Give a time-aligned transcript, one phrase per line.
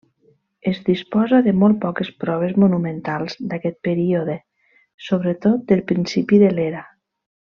[0.69, 4.39] Es disposa de molt poques proves monumentals d'aquest període,
[5.09, 6.83] sobretot del principi de l'era.